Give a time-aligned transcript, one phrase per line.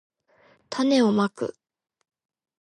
[0.67, 1.55] たねをまく